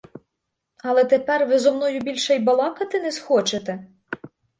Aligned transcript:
Але 0.83 1.03
тепер 1.05 1.45
ви 1.47 1.59
зо 1.59 1.73
мною 1.73 1.99
більше 2.01 2.35
й 2.35 2.39
балакати 2.39 2.99
не 2.99 3.11
схочете? 3.11 3.87